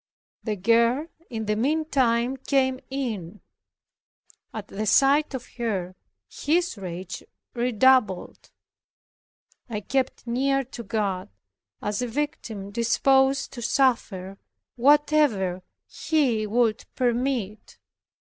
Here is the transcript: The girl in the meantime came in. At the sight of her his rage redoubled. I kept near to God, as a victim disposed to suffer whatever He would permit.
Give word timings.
The 0.43 0.55
girl 0.55 1.05
in 1.29 1.45
the 1.45 1.55
meantime 1.55 2.35
came 2.35 2.79
in. 2.89 3.39
At 4.51 4.69
the 4.69 4.87
sight 4.87 5.35
of 5.35 5.45
her 5.57 5.95
his 6.27 6.75
rage 6.75 7.23
redoubled. 7.53 8.49
I 9.69 9.81
kept 9.81 10.25
near 10.25 10.63
to 10.63 10.81
God, 10.81 11.29
as 11.83 12.01
a 12.01 12.07
victim 12.07 12.71
disposed 12.71 13.53
to 13.53 13.61
suffer 13.61 14.39
whatever 14.75 15.61
He 15.87 16.47
would 16.47 16.85
permit. 16.95 17.77